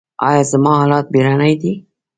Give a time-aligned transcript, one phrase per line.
[0.27, 1.73] ایا زما حالت بیړنی دی؟